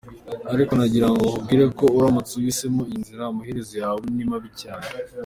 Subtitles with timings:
[0.53, 4.87] Ariko nagirango nkubwire ko uramutse uhisemo iyi nzira, amaherezo yawe ni mabi cyane.